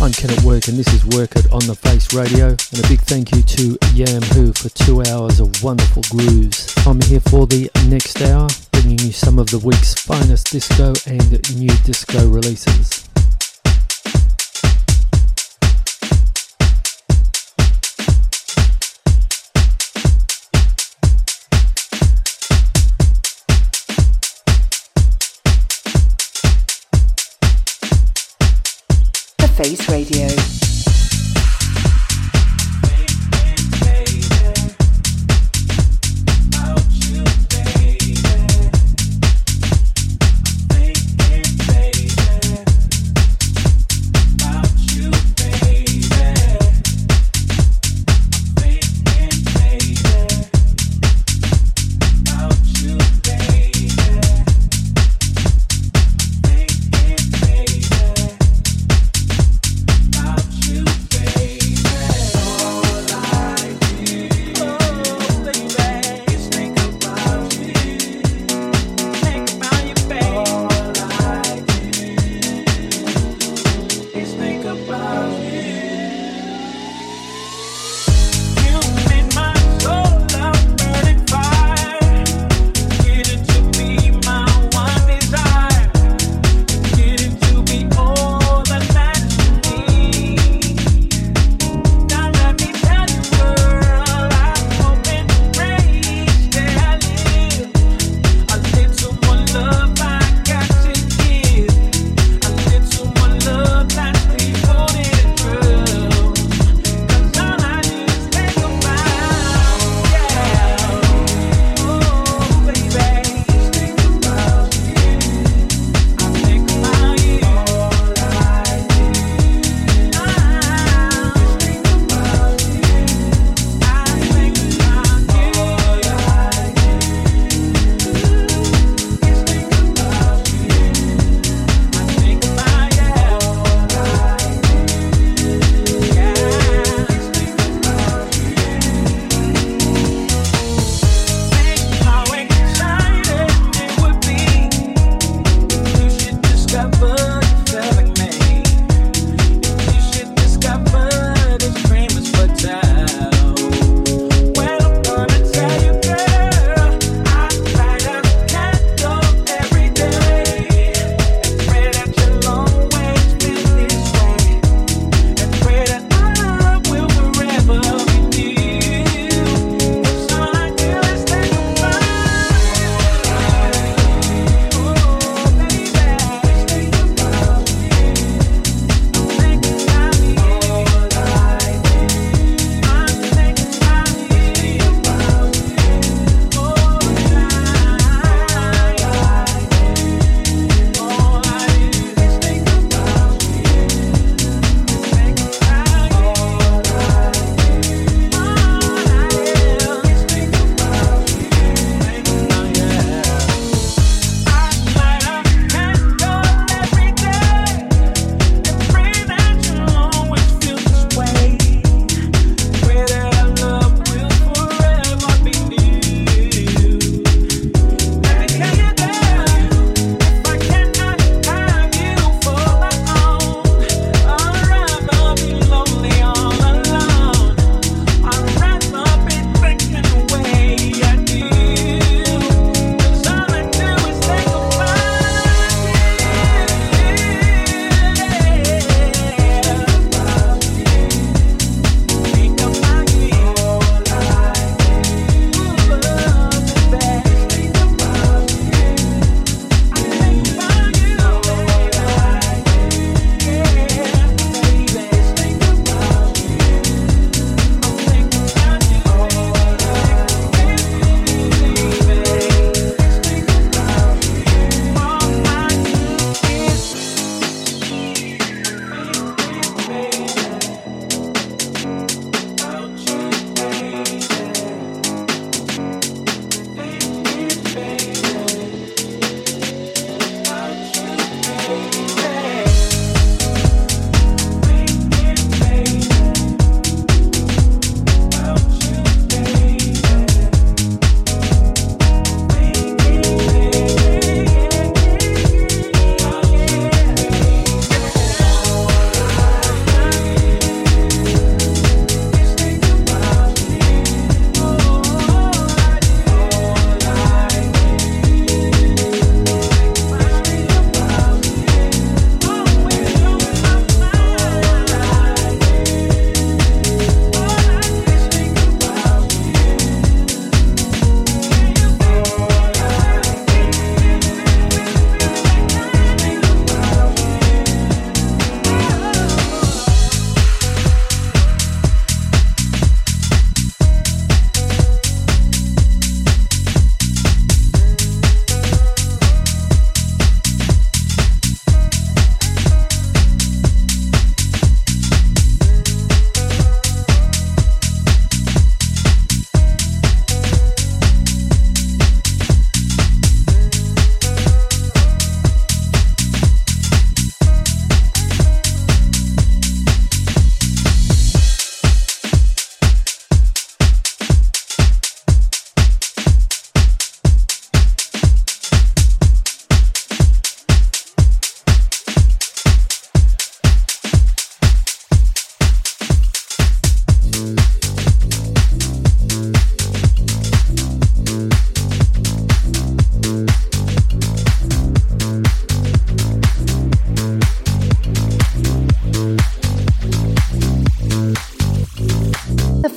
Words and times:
I'm 0.00 0.12
Ken 0.12 0.30
at 0.30 0.44
Work, 0.44 0.68
and 0.68 0.78
this 0.78 0.86
is 0.94 1.04
Work 1.04 1.34
It 1.34 1.50
on 1.50 1.66
the 1.66 1.74
Face 1.74 2.14
Radio. 2.14 2.46
And 2.46 2.84
a 2.84 2.88
big 2.88 3.00
thank 3.00 3.32
you 3.34 3.42
to 3.42 3.76
Yam 3.94 4.22
Who 4.30 4.52
for 4.52 4.68
two 4.68 5.02
hours 5.02 5.40
of 5.40 5.60
wonderful 5.60 6.04
grooves. 6.08 6.72
I'm 6.86 7.00
here 7.00 7.18
for 7.18 7.48
the 7.48 7.68
next 7.88 8.22
hour, 8.22 8.46
bringing 8.70 9.00
you 9.00 9.10
some 9.10 9.40
of 9.40 9.50
the 9.50 9.58
week's 9.58 9.94
finest 9.94 10.52
disco 10.52 10.94
and 11.04 11.32
nu 11.58 11.66
disco 11.82 12.28
releases. 12.28 13.08
Face 29.58 29.88
Radio. 29.88 30.67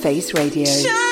Face 0.02 0.34
Radio. 0.34 0.64
The 0.64 1.11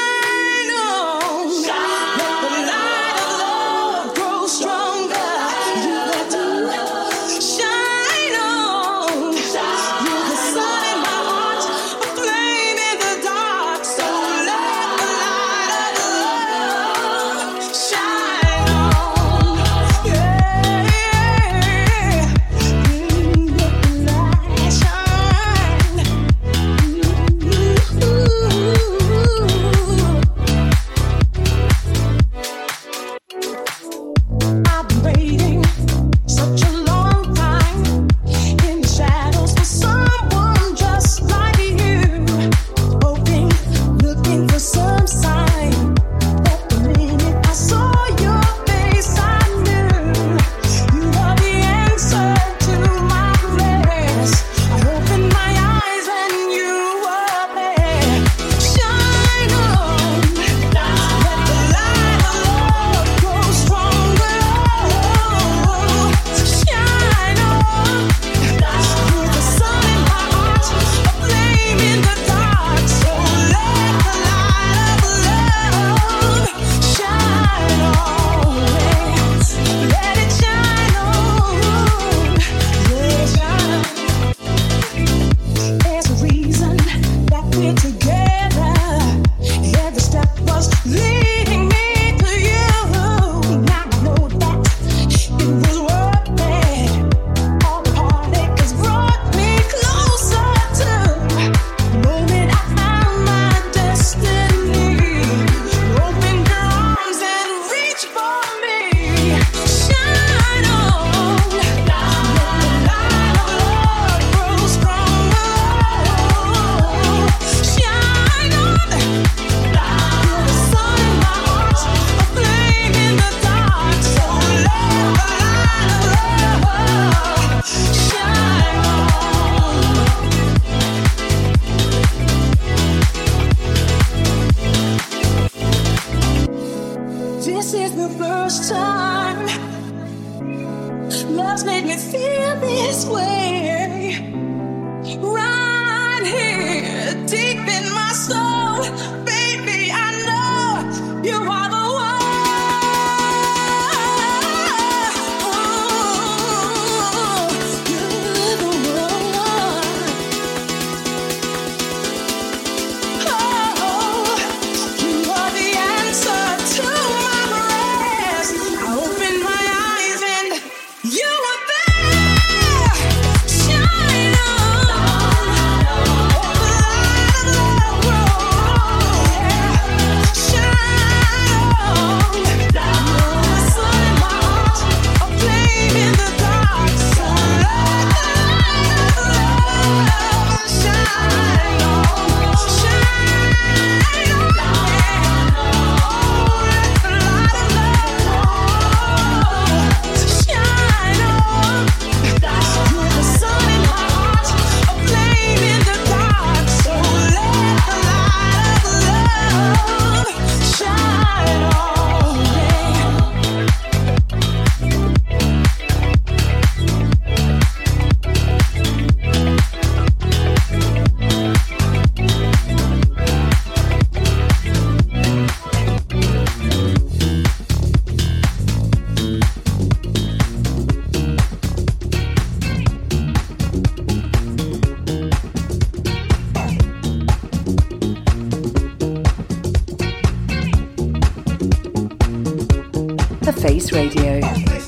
Face 243.61 243.93
Radio. 243.93 244.80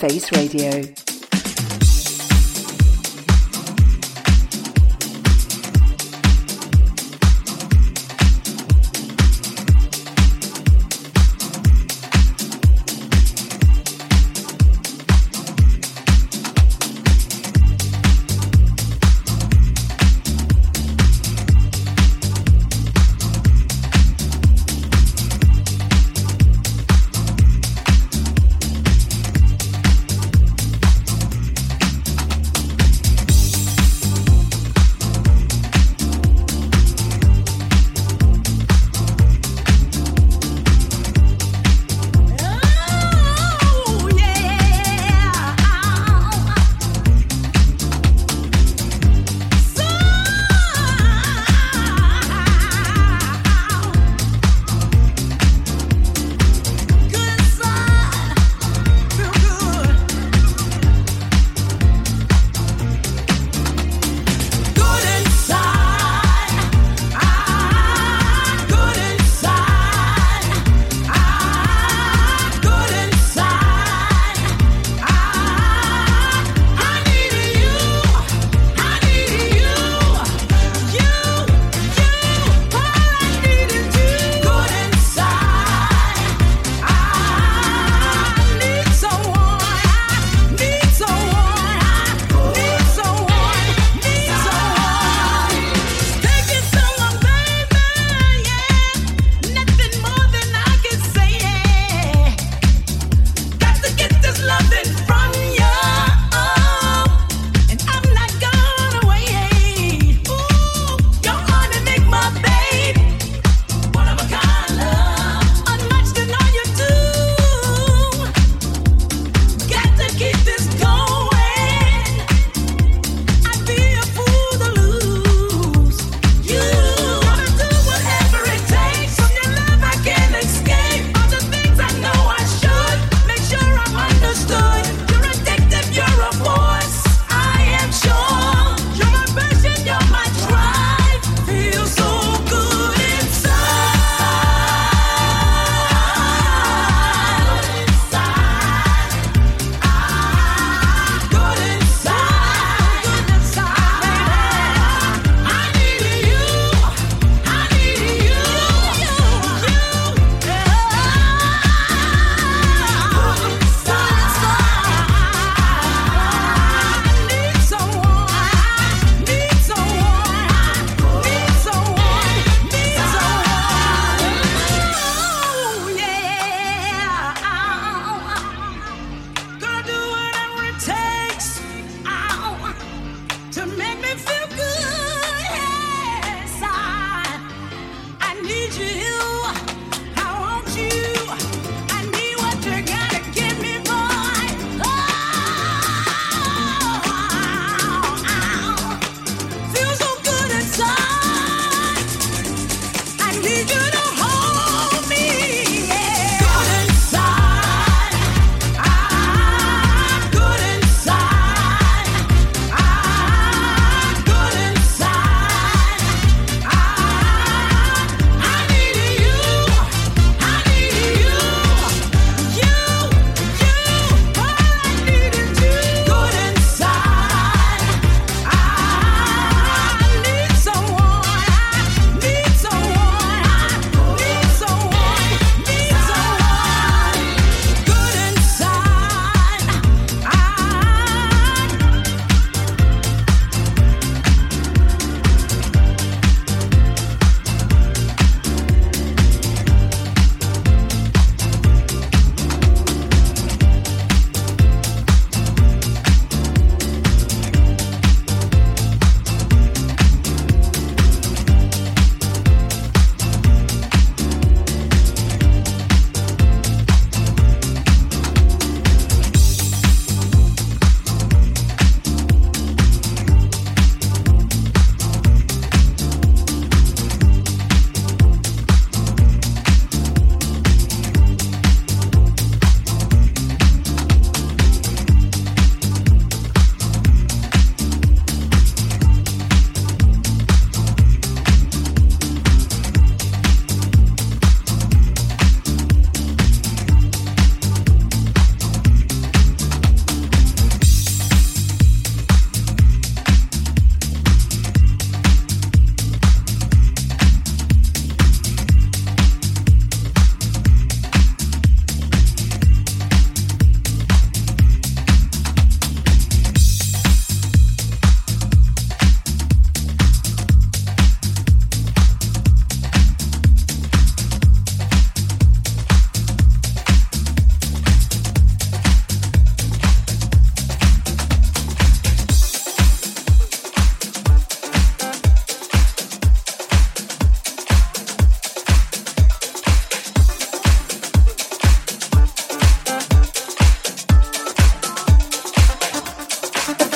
Face 0.00 0.32
Radio. 0.32 1.09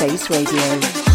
Face 0.07 0.29
Radio. 0.29 1.14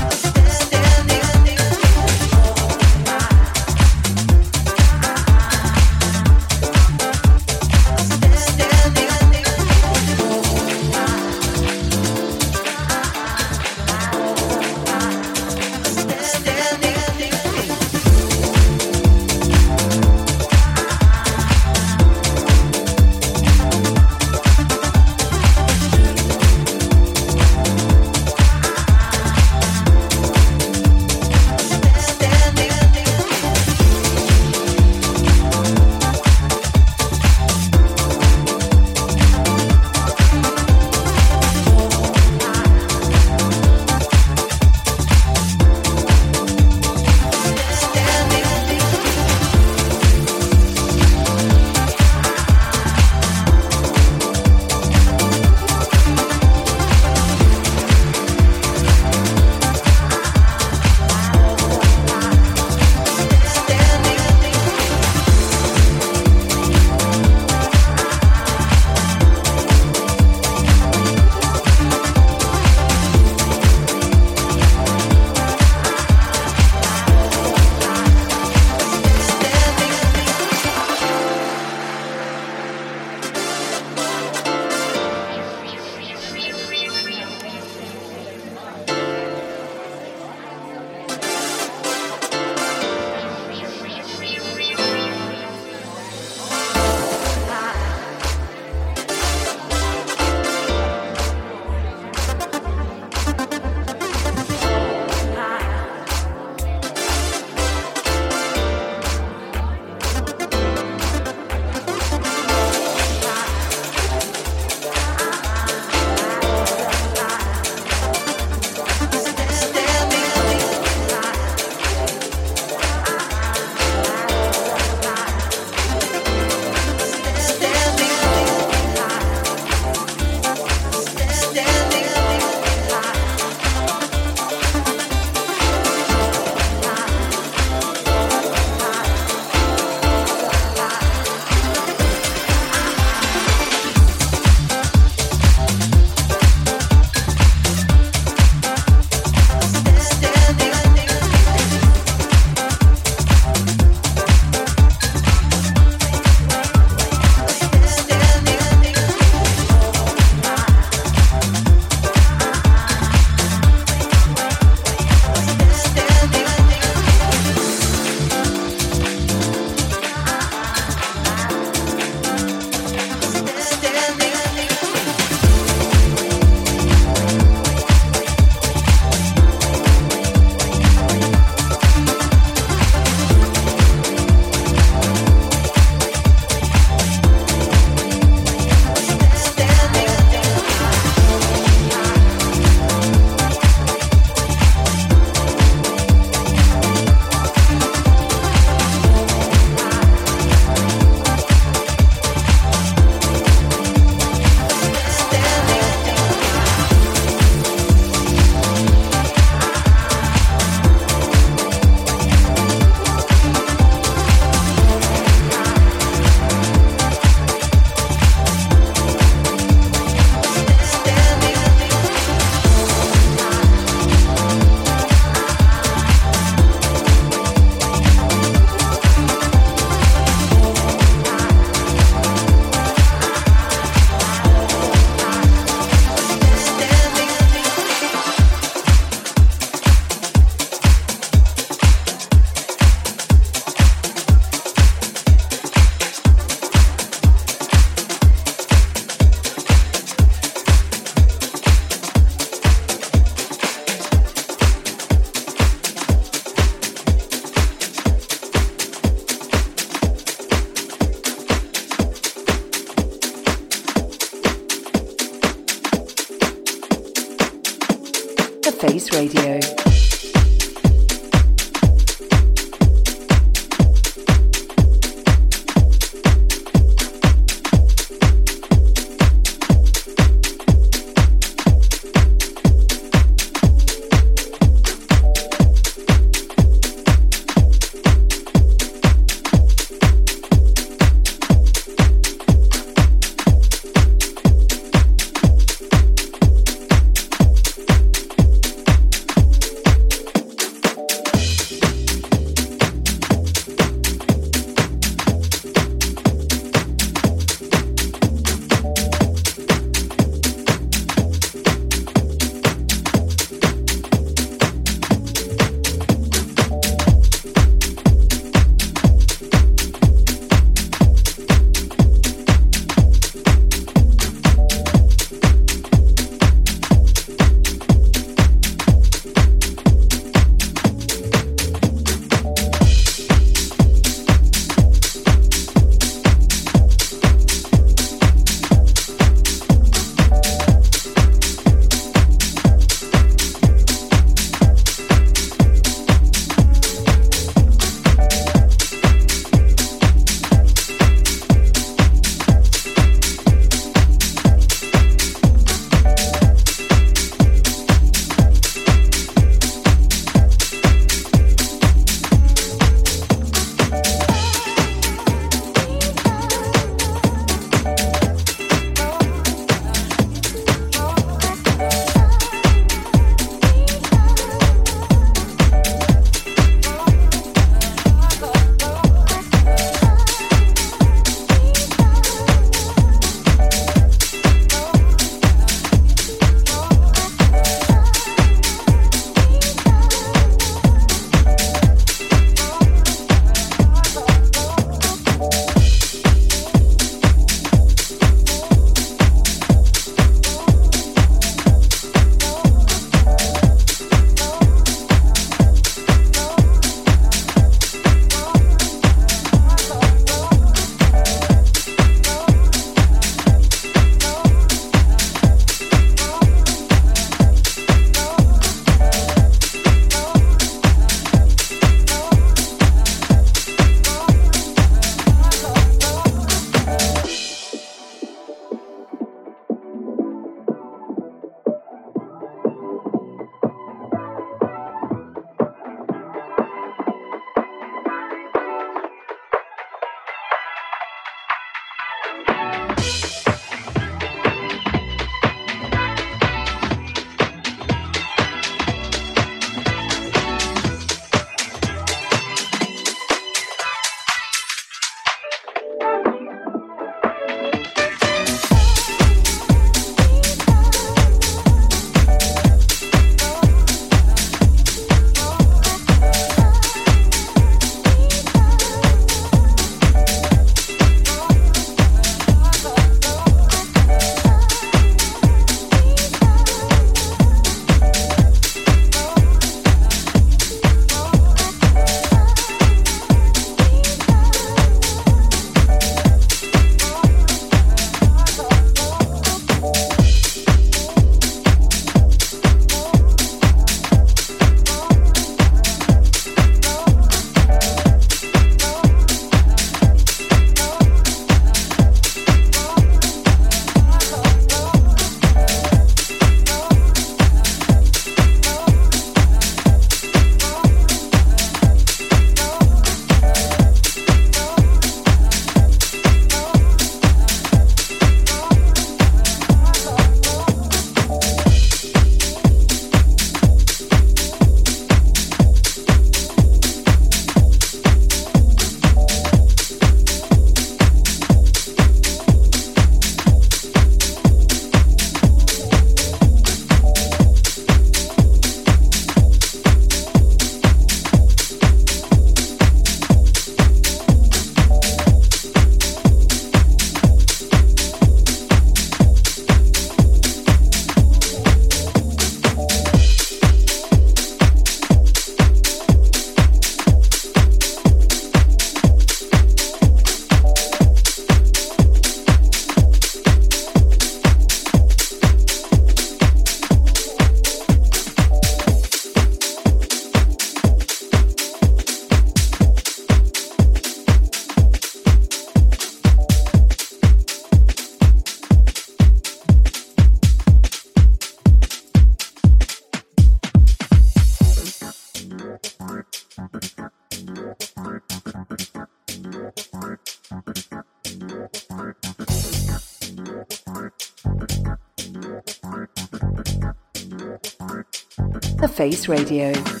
Face 599.01 599.27
Radio. 599.27 600.00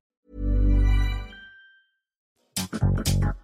Thank 2.71 3.23
you. 3.23 3.40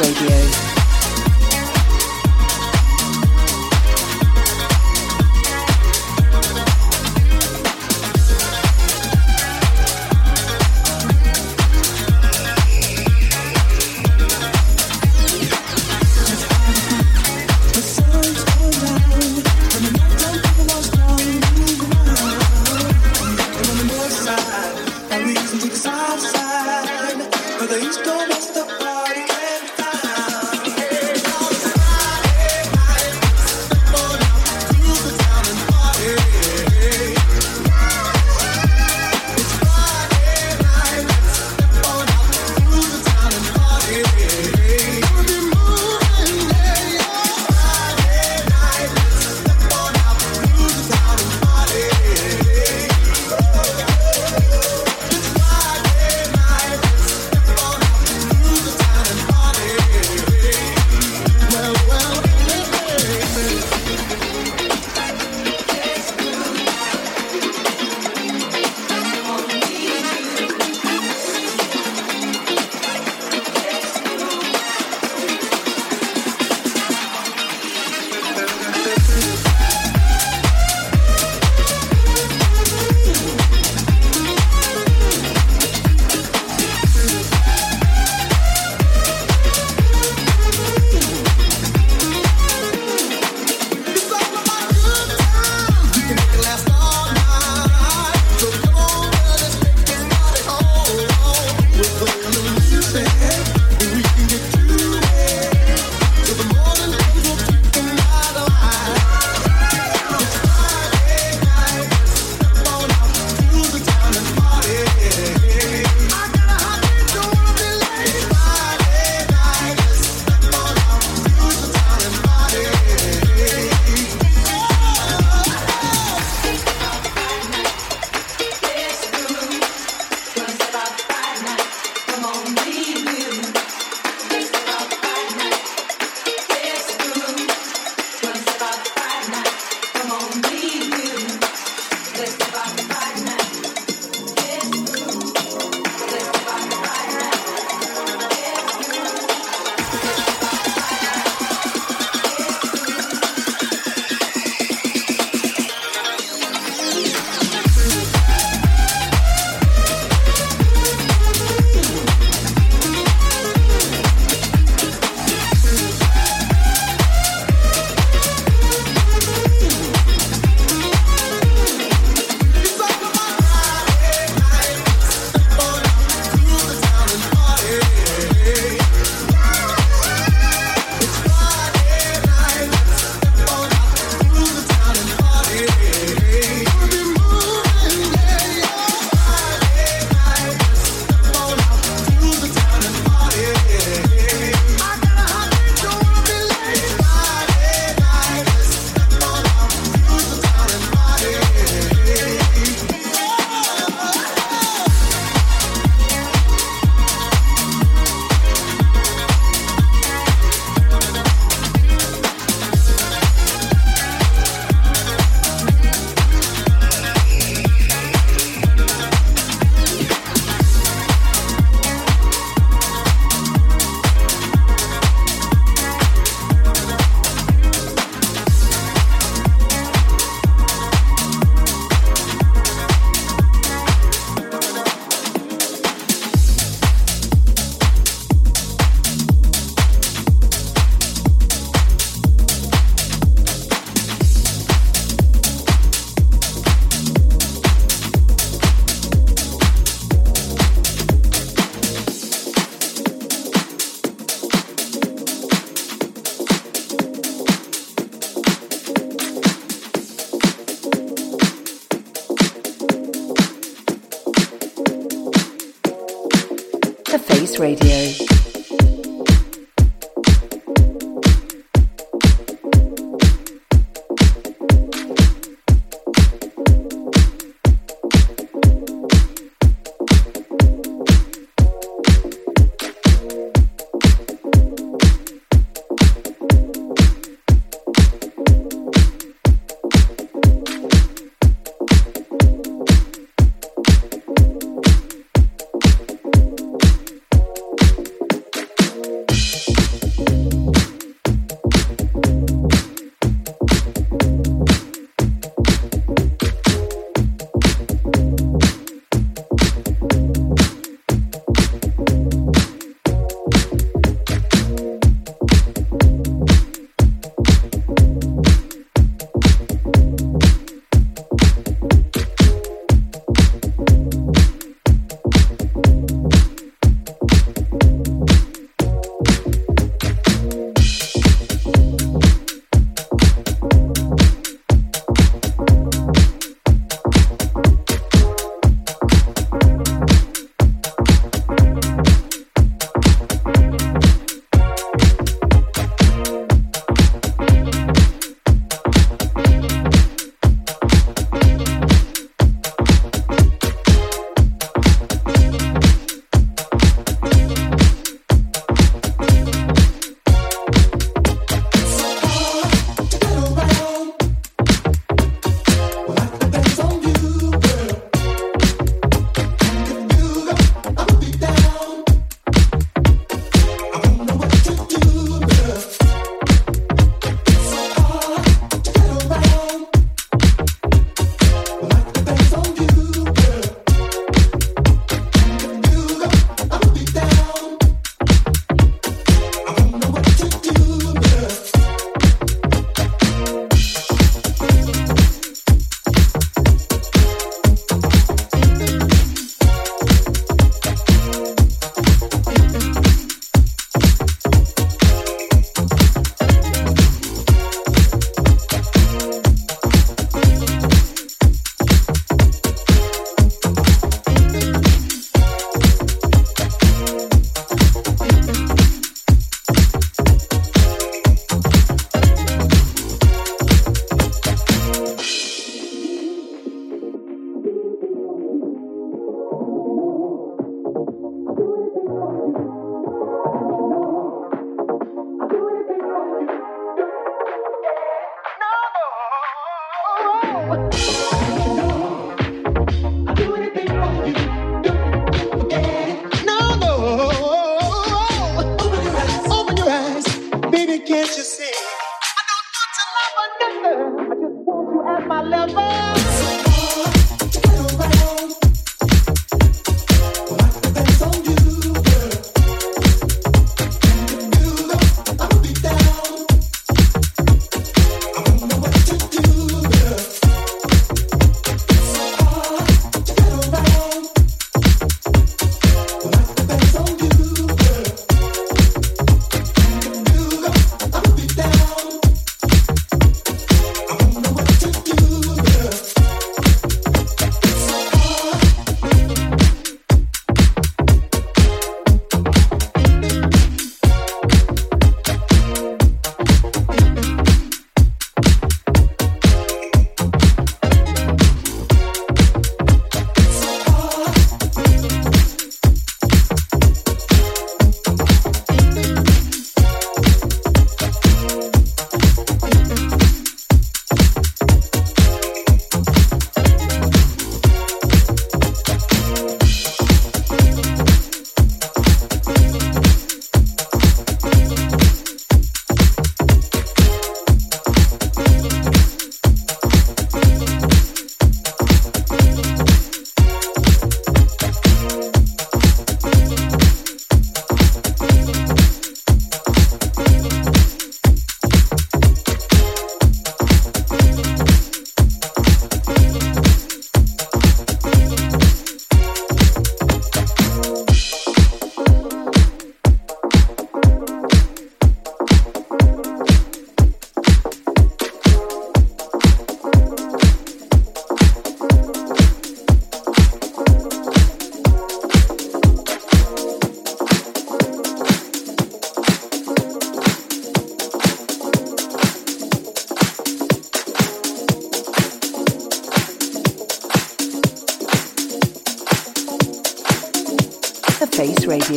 Radio. 0.00 0.69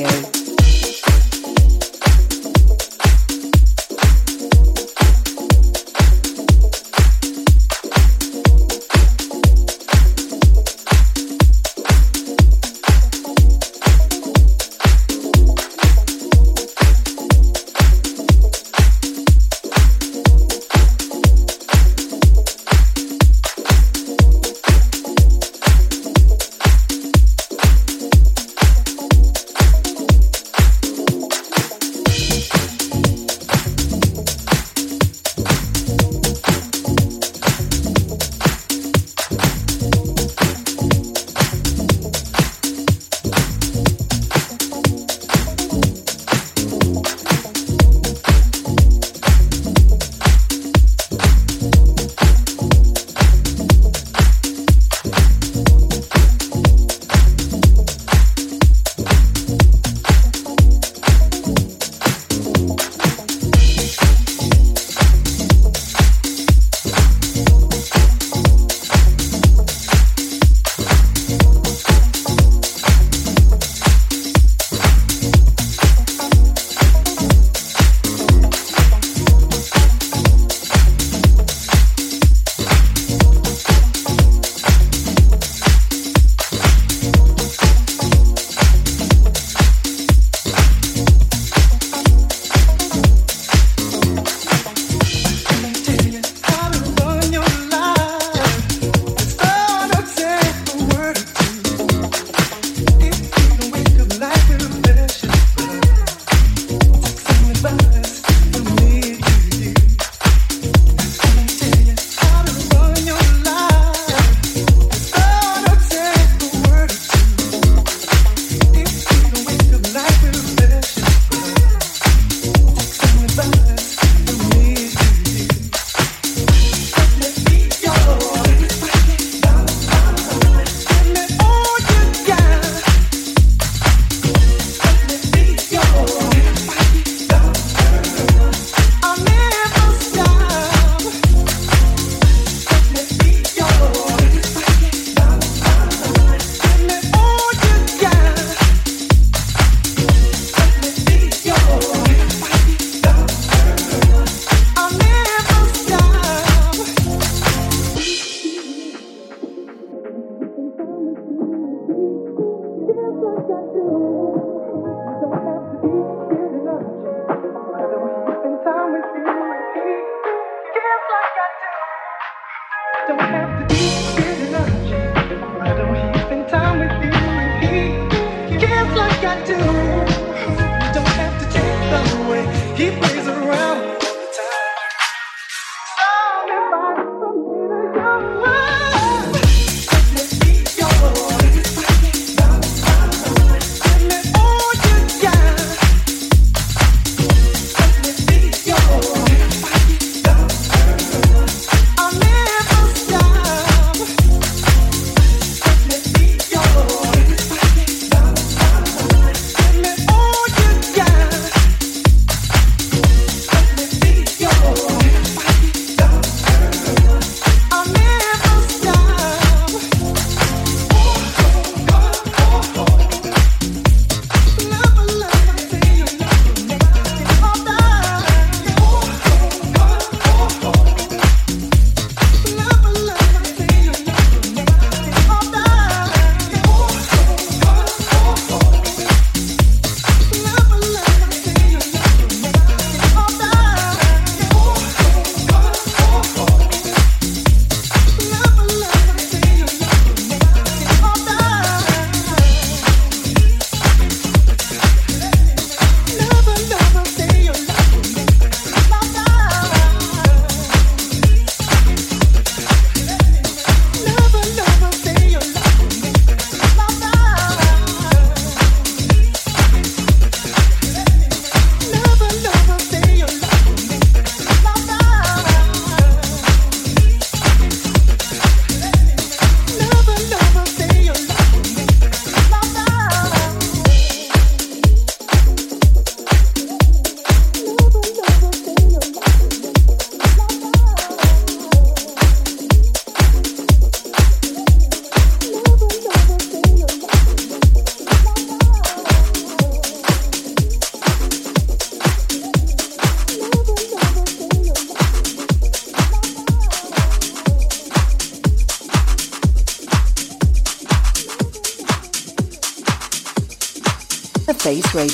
Radio. 0.04 0.43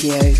Radio. 0.02 0.39